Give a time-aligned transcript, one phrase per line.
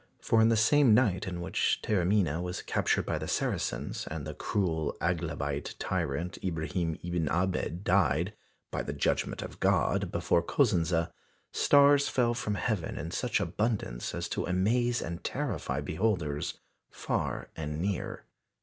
[0.19, 4.33] For in the same night in which Taormina was captured by the Saracens, and the
[4.33, 8.33] cruel Aghlabite tyrant Ibrahim ibn Ahmed died
[8.71, 11.13] "by the judgment of God" before Cosenza,
[11.51, 16.55] stars fell from heaven in such abundance as to amaze and terrify beholders
[16.89, 18.25] far and near.